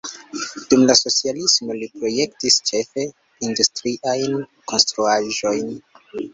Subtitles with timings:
[0.69, 3.07] Dum la socialismo li projektis ĉefe
[3.51, 4.43] industriajn
[4.75, 5.75] konstruaĵojn.